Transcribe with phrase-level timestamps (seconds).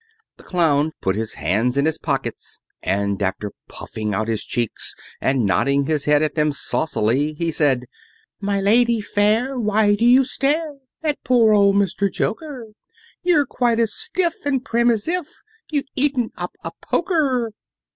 [0.37, 5.45] The Clown put his hands in his pockets, and after puffing out his cheeks and
[5.45, 7.85] nodding his head at them saucily, he said:
[8.39, 12.11] "My lady fair, Why do you stare At poor old Mr.
[12.11, 12.69] Joker?
[13.21, 15.27] You're quite as stiff And prim as if
[15.69, 17.51] You'd eaten up a poker!"